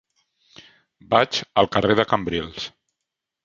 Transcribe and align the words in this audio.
Vaig 1.11 1.43
al 1.63 1.71
carrer 1.77 2.01
de 2.03 2.09
Cambrils. 2.15 2.69